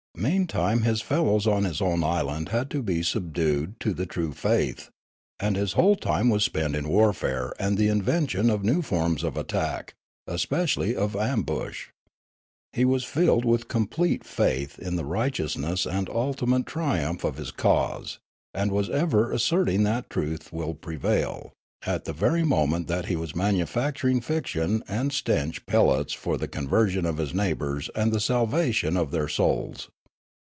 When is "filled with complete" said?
13.03-14.23